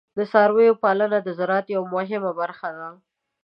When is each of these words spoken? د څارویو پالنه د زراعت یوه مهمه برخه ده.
د 0.17 0.19
څارویو 0.31 0.79
پالنه 0.83 1.17
د 1.23 1.29
زراعت 1.39 1.65
یوه 1.75 1.87
مهمه 1.95 2.31
برخه 2.41 2.69
ده. 2.77 2.89